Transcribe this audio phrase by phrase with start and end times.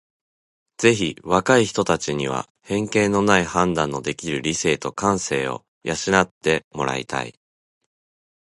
[0.79, 7.37] ぜひ若い人たちには偏見のない判断のできる理性と感性を養って貰いたい。